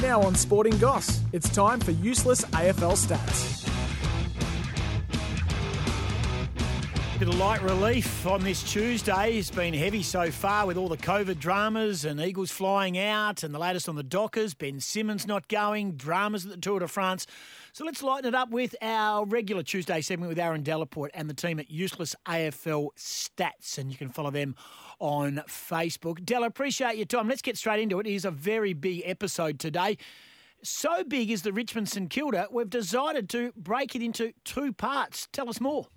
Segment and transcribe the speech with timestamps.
[0.00, 3.77] Now on Sporting Goss, it's time for useless AFL stats.
[7.18, 9.38] Bit of light relief on this Tuesday.
[9.38, 13.52] It's been heavy so far with all the COVID dramas and Eagles flying out and
[13.52, 17.26] the latest on the Dockers, Ben Simmons not going, dramas at the Tour de France.
[17.72, 21.34] So let's lighten it up with our regular Tuesday segment with Aaron Delaporte and the
[21.34, 23.78] team at Useless AFL Stats.
[23.78, 24.54] And you can follow them
[25.00, 26.24] on Facebook.
[26.24, 27.26] Della, appreciate your time.
[27.26, 28.06] Let's get straight into it.
[28.06, 29.98] It is a very big episode today.
[30.62, 35.26] So big is the Richmond St Kilda, we've decided to break it into two parts.
[35.32, 35.88] Tell us more.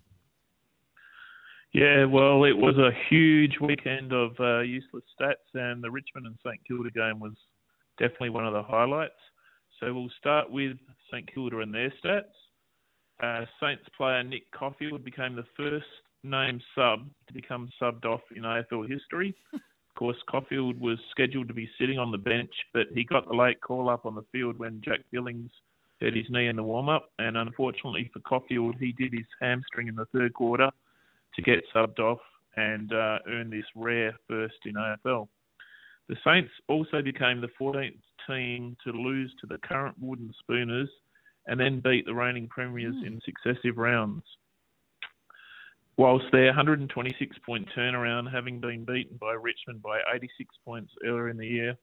[1.73, 6.35] Yeah, well, it was a huge weekend of uh, useless stats, and the Richmond and
[6.45, 7.31] St Kilda game was
[7.97, 9.13] definitely one of the highlights.
[9.79, 10.75] So we'll start with
[11.09, 12.33] St Kilda and their stats.
[13.23, 15.85] Uh, Saints player Nick Coffield became the first
[16.23, 19.33] named sub to become subbed off in AFL history.
[19.53, 19.59] of
[19.95, 23.61] course, Coffield was scheduled to be sitting on the bench, but he got the late
[23.61, 25.51] call up on the field when Jack Billings
[26.01, 27.11] hurt his knee in the warm up.
[27.17, 30.69] And unfortunately for Coffield, he did his hamstring in the third quarter
[31.35, 32.19] to get subbed off
[32.57, 35.27] and uh, earn this rare first in AFL.
[36.09, 40.89] The Saints also became the 14th team to lose to the current Wooden Spooners
[41.47, 43.07] and then beat the reigning premiers mm.
[43.07, 44.23] in successive rounds.
[45.97, 51.37] Whilst their 126 point turnaround, having been beaten by Richmond by 86 points earlier in
[51.37, 51.77] the year,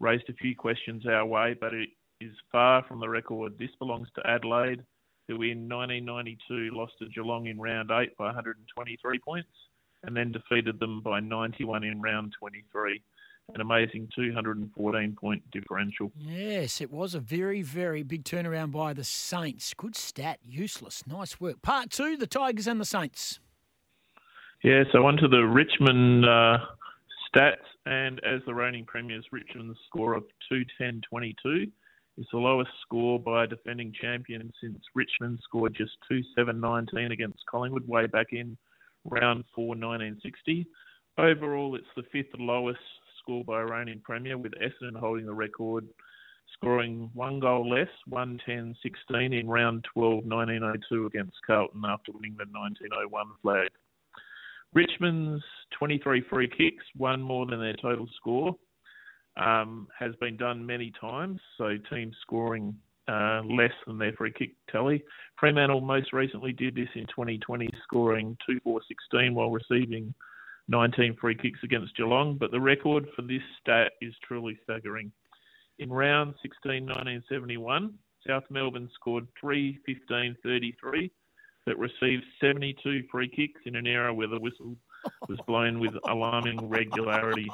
[0.00, 1.88] raised a few questions our way, but it
[2.20, 3.58] is far from the record.
[3.58, 4.82] This belongs to Adelaide,
[5.28, 9.48] who in 1992 lost to Geelong in round 8 by 123 points
[10.02, 13.02] and then defeated them by 91 in round 23.
[13.54, 16.10] An amazing 214 point differential.
[16.16, 19.74] Yes, it was a very, very big turnaround by the Saints.
[19.74, 21.02] Good stat, useless.
[21.06, 21.60] Nice work.
[21.60, 23.40] Part two the Tigers and the Saints.
[24.62, 26.58] Yeah, so on to the Richmond uh,
[27.28, 27.56] stats.
[27.84, 31.70] And as the reigning premiers, Richmond's score of 210.22
[32.18, 35.92] is the lowest score by a defending champion since Richmond scored just
[36.38, 38.56] 2-7-19 against Collingwood way back in
[39.04, 40.66] round 4 1960.
[41.18, 42.78] Overall, it's the fifth lowest
[43.20, 45.86] score by a reigning premier, with Essendon holding the record,
[46.52, 48.74] scoring one goal less, 110-16
[49.40, 53.68] in round 12 1902 against Carlton after winning the 1901 flag.
[54.72, 55.44] Richmond's
[55.78, 58.56] 23 free kicks, one more than their total score,
[59.36, 62.74] um, has been done many times, so teams scoring
[63.08, 65.02] uh, less than their free kick tally.
[65.38, 70.14] Fremantle most recently did this in 2020, scoring 2 4 16 while receiving
[70.68, 75.12] 19 free kicks against Geelong, but the record for this stat is truly staggering.
[75.78, 77.92] In round 16 1971,
[78.26, 81.10] South Melbourne scored 3 15 33,
[81.66, 84.76] but received 72 free kicks in an era where the whistle
[85.28, 87.50] was blown with alarming regularity.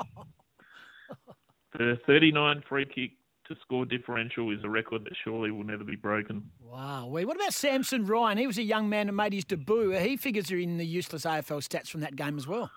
[1.79, 3.13] The 39 free kick
[3.49, 6.43] to score differential is a record that surely will never be broken.
[6.65, 7.07] Wow.
[7.07, 8.39] What about Samson Ryan?
[8.39, 9.91] He was a young man and made his debut.
[9.91, 12.71] He figures in the useless AFL stats from that game as well.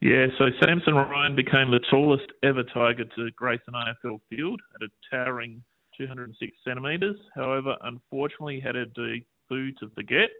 [0.00, 4.88] Yeah, so Samson Ryan became the tallest ever Tiger to grace an AFL field at
[4.88, 5.62] a towering
[5.98, 7.16] 206 centimetres.
[7.34, 10.30] However, unfortunately, he had a debut to forget.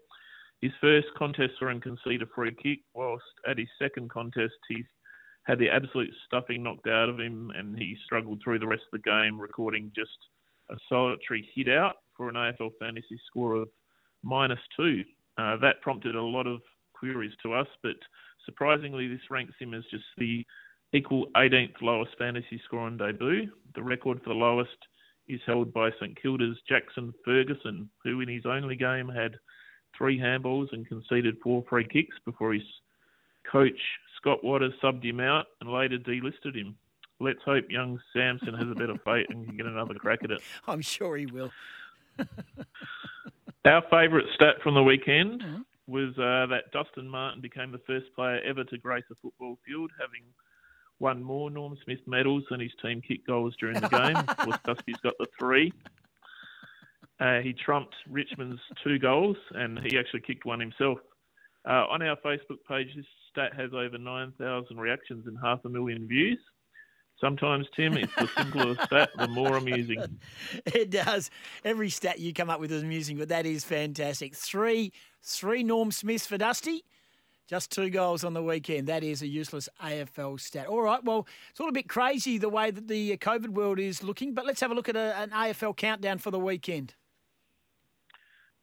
[0.62, 4.82] His first contest saw him concede a free kick, whilst at his second contest, he
[5.50, 9.02] had the absolute stuffing knocked out of him, and he struggled through the rest of
[9.02, 10.16] the game, recording just
[10.70, 13.68] a solitary hit out for an AFL fantasy score of
[14.22, 15.02] minus two.
[15.38, 16.60] Uh, that prompted a lot of
[16.94, 17.96] queries to us, but
[18.44, 20.46] surprisingly, this ranks him as just the
[20.92, 23.50] equal 18th lowest fantasy score on debut.
[23.74, 24.70] The record for the lowest
[25.26, 29.34] is held by St Kilda's Jackson Ferguson, who in his only game had
[29.98, 32.62] three handballs and conceded four free kicks before his
[33.50, 33.80] coach
[34.16, 36.76] Scott Watters subbed him out and later delisted him.
[37.20, 40.40] Let's hope young Samson has a better fate and can get another crack at it.
[40.66, 41.50] I'm sure he will.
[43.64, 45.60] Our favourite stat from the weekend mm-hmm.
[45.86, 49.90] was uh, that Dustin Martin became the first player ever to grace a football field,
[50.00, 50.22] having
[50.98, 54.16] won more Norm Smith medals than his team kick goals during the game.
[54.28, 55.72] of course, Dusty's got the three.
[57.18, 60.98] Uh, he trumped Richmond's two goals, and he actually kicked one himself.
[61.68, 66.06] Uh, on our Facebook page, this stat has over 9,000 reactions and half a million
[66.06, 66.38] views.
[67.20, 70.02] Sometimes, Tim, it's the simpler the stat, the more amusing.
[70.66, 71.30] It does.
[71.64, 74.34] Every stat you come up with is amusing, but that is fantastic.
[74.34, 74.92] Three,
[75.22, 76.82] three Norm Smiths for Dusty.
[77.46, 78.86] Just two goals on the weekend.
[78.86, 80.66] That is a useless AFL stat.
[80.66, 83.78] All right, well, it's all a bit crazy the way that the uh, COVID world
[83.80, 86.94] is looking, but let's have a look at a, an AFL countdown for the weekend.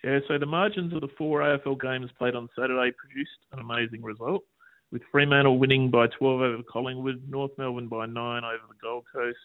[0.03, 4.01] Yeah, so the margins of the four AFL games played on Saturday produced an amazing
[4.01, 4.43] result,
[4.91, 9.37] with Fremantle winning by 12 over Collingwood, North Melbourne by 9 over the Gold Coast,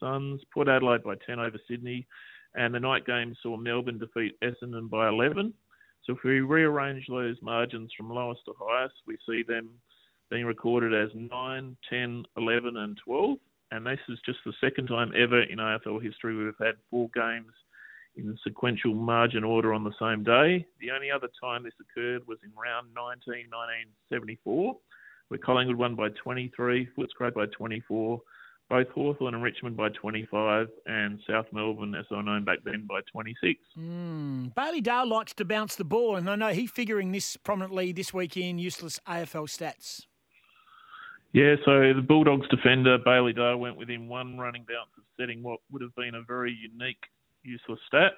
[0.00, 2.06] Suns, Port Adelaide by 10 over Sydney,
[2.54, 5.52] and the night game saw Melbourne defeat Essendon by 11.
[6.04, 9.68] So if we rearrange those margins from lowest to highest, we see them
[10.30, 13.38] being recorded as 9, 10, 11, and 12.
[13.72, 17.52] And this is just the second time ever in AFL history we've had four games
[18.16, 20.66] in sequential margin order on the same day.
[20.80, 24.76] The only other time this occurred was in round 19, 1974,
[25.28, 28.20] where Collingwood won by 23, Footscray by 24,
[28.68, 33.00] both Hawthorn and Richmond by 25, and South Melbourne, as I known back then, by
[33.12, 33.60] 26.
[33.78, 34.54] Mm.
[34.54, 38.12] Bailey Dale likes to bounce the ball, and I know he's figuring this prominently this
[38.12, 40.06] week in useless AFL stats.
[41.32, 45.60] Yeah, so the Bulldogs defender Bailey Dale went within one running bounce of setting what
[45.70, 47.04] would have been a very unique
[47.46, 48.12] useless stat.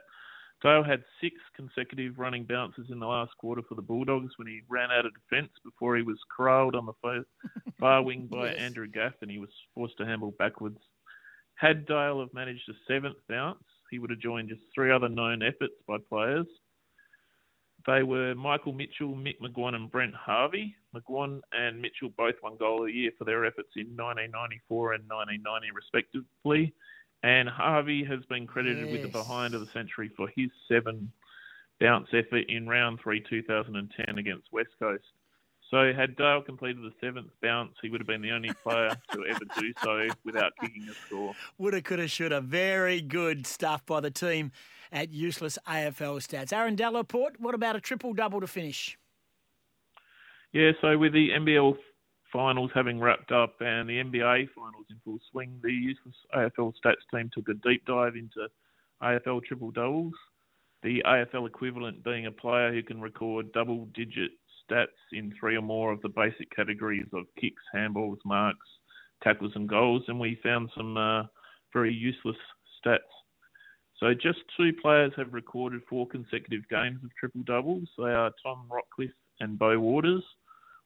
[0.62, 4.62] Dale had six consecutive running bounces in the last quarter for the Bulldogs when he
[4.68, 7.24] ran out of defence before he was corralled on the
[7.80, 8.56] far wing by yes.
[8.58, 10.78] Andrew Gaff and he was forced to handle backwards.
[11.54, 15.42] Had Dale have managed a seventh bounce, he would have joined just three other known
[15.42, 16.46] efforts by players.
[17.86, 20.74] They were Michael Mitchell, Mick McGuane, and Brent Harvey.
[20.94, 25.04] McGuane and Mitchell both won goal of the year for their efforts in 1994 and
[25.08, 26.74] 1990, respectively.
[27.22, 28.92] And Harvey has been credited yes.
[28.92, 31.10] with the behind of the century for his seven
[31.80, 35.04] bounce effort in round three 2010 against West Coast.
[35.70, 39.26] So had Dale completed the seventh bounce, he would have been the only player to
[39.26, 41.34] ever do so without kicking a score.
[41.58, 42.40] Woulda, coulda, shoulda.
[42.40, 44.50] Very good stuff by the team
[44.90, 46.54] at Useless AFL Stats.
[46.54, 48.96] Aaron Delaporte, what about a triple double to finish?
[50.52, 51.76] Yeah, so with the NBL
[52.32, 57.04] finals having wrapped up and the NBA finals in full swing, the useless AFL stats
[57.12, 58.48] team took a deep dive into
[59.02, 60.12] AFL triple doubles.
[60.82, 64.30] The AFL equivalent being a player who can record double digit
[64.70, 68.66] stats in three or more of the basic categories of kicks, handballs, marks,
[69.22, 70.02] tackles, and goals.
[70.08, 71.24] And we found some uh,
[71.72, 72.36] very useless
[72.84, 72.98] stats.
[73.98, 77.88] So just two players have recorded four consecutive games of triple doubles.
[77.98, 79.10] They are Tom Rockliff
[79.40, 80.22] and Bo Waters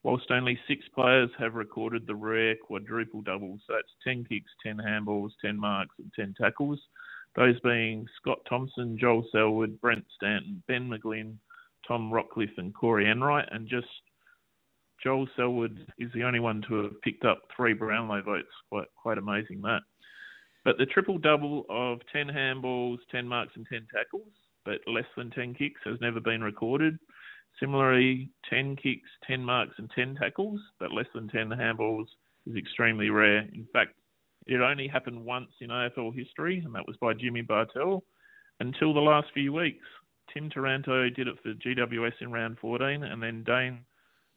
[0.03, 3.61] whilst only six players have recorded the rare quadruple doubles.
[3.65, 6.79] So that's 10 kicks, 10 handballs, 10 marks, and 10 tackles.
[7.35, 11.35] Those being Scott Thompson, Joel Selwood, Brent Stanton, Ben McGlynn,
[11.87, 13.47] Tom Rockliff, and Corey Enright.
[13.51, 13.87] And just
[15.01, 18.47] Joel Selwood is the only one to have picked up three Brownlow votes.
[18.69, 19.81] Quite, quite amazing that.
[20.63, 24.31] But the triple double of 10 handballs, 10 marks, and 10 tackles,
[24.63, 26.97] but less than 10 kicks has never been recorded.
[27.63, 32.07] Similarly, 10 kicks, 10 marks, and 10 tackles, but less than 10 handballs
[32.45, 33.47] is extremely rare.
[33.53, 33.93] In fact,
[34.45, 38.03] it only happened once in AFL history, and that was by Jimmy Bartel
[38.59, 39.85] until the last few weeks.
[40.33, 43.85] Tim Taranto did it for GWS in round 14, and then Dayne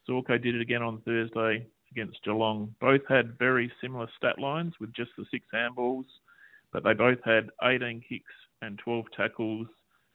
[0.09, 2.77] Zorko did it again on Thursday against Geelong.
[2.81, 6.07] Both had very similar stat lines with just the six handballs,
[6.73, 8.33] but they both had 18 kicks
[8.63, 9.67] and 12 tackles.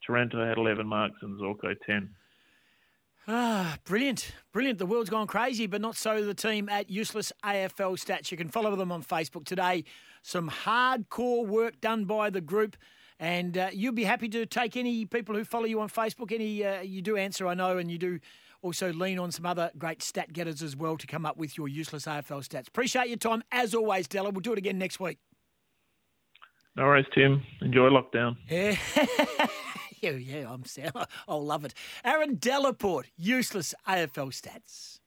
[0.07, 2.09] Taranto had 11 marks and Zorko 10.
[3.27, 4.31] Ah, brilliant.
[4.51, 4.79] Brilliant.
[4.79, 8.31] The world's gone crazy, but not so the team at Useless AFL Stats.
[8.31, 9.83] You can follow them on Facebook today.
[10.23, 12.75] Some hardcore work done by the group.
[13.19, 16.31] And uh, you'll be happy to take any people who follow you on Facebook.
[16.31, 18.19] Any uh, you do answer, I know, and you do
[18.63, 21.67] also lean on some other great stat getters as well to come up with your
[21.67, 22.67] useless AFL stats.
[22.67, 24.31] Appreciate your time as always, Della.
[24.31, 25.19] We'll do it again next week.
[26.75, 27.43] No worries, Tim.
[27.61, 28.37] Enjoy lockdown.
[28.49, 28.75] Yeah.
[30.01, 30.63] yeah, yeah, I'm
[31.27, 31.73] I'll love it.
[32.03, 35.00] Aaron Delaporte, useless AFL stats.